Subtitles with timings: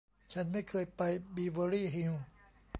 [0.33, 1.01] ฉันไม่เคยไป
[1.35, 2.23] บีเวอร์ลี่ฮิลส์